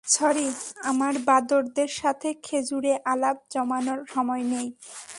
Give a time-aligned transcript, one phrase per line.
[0.05, 0.47] Sorry,
[0.83, 4.67] আমার বাঁদরদের সাথে খেঁজুরে আলাপ জমানোর সময় নেই।